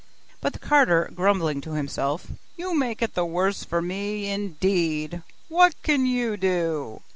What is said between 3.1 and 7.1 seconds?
the worse for me, indeed! what can you do?